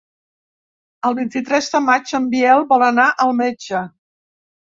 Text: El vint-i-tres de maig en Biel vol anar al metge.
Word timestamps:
El 1.09 1.15
vint-i-tres 1.19 1.67
de 1.75 1.81
maig 1.89 2.15
en 2.19 2.25
Biel 2.31 2.65
vol 2.73 2.85
anar 2.87 3.07
al 3.27 3.37
metge. 3.43 3.83